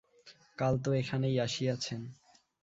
[0.57, 2.01] কাল তো এখানেই আসিয়াছেন।